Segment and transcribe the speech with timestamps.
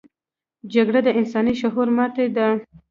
[0.73, 2.47] جګړه د انساني شعور ماتې ده